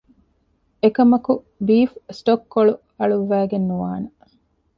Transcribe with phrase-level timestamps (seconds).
[0.81, 1.33] އެކަމަކު
[1.65, 4.09] ބީފް ސްޓޮކް ކޮޅު އަޅުއްވައިގެން ނުވާނެ